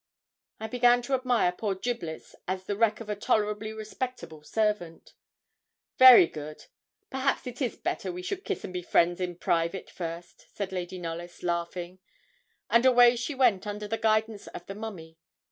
[0.59, 5.13] I began to admire poor 'Giblets' as the wreck of a tolerably respectable servant.
[5.99, 6.65] 'Very good;
[7.11, 11.03] perhaps it is better we should kiss and be friends in private first,' said Cousin
[11.03, 11.99] Knollys, laughing;
[12.67, 15.19] and away she went under the guidance of the mummy.